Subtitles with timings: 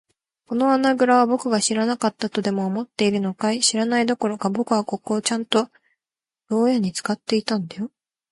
[0.47, 3.59] この穴ぐらをぼくが知らなかったとでも思っているのかい。
[3.59, 5.69] 知らないどころか、ぼくはここをちゃんと
[6.49, 7.91] 牢屋ろうやに使っていたんだよ。